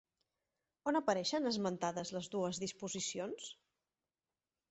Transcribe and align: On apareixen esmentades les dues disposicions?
On 0.91 0.95
apareixen 0.99 1.49
esmentades 1.49 2.13
les 2.17 2.31
dues 2.35 2.61
disposicions? 2.65 3.53